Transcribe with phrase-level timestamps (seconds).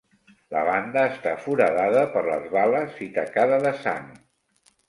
[0.53, 4.13] La banda està foradada per les bales i tacada de sang.